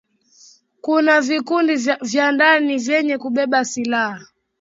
kuna 0.81 1.21
vikundi 1.21 1.75
vya 2.01 2.31
ndani 2.31 2.77
vyenye 2.77 3.17
kubeba 3.17 3.65
silaha 3.65 4.25